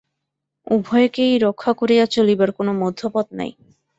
[0.67, 3.51] উভয়কেই রক্ষা করিয়া চলিবার কোনো মধ্যপথ নাই।